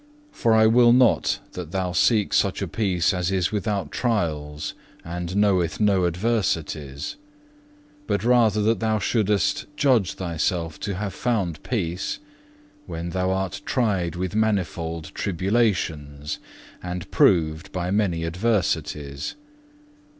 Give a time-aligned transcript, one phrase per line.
[0.31, 4.73] For I will not that thou seek such a peace as is without trials,
[5.05, 7.17] and knoweth no adversities;
[8.07, 12.17] but rather that thou shouldest judge thyself to have found peace,
[12.87, 16.39] when thou art tried with manifold tribulations,
[16.81, 19.35] and proved by many adversities.